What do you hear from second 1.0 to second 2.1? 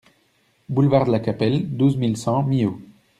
de la Capelle, douze